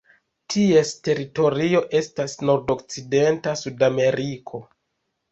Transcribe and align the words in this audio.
Ties 0.51 0.91
teritorio 1.07 1.81
estas 1.99 2.33
nordokcidenta 2.49 3.53
Sudameriko. 3.61 4.63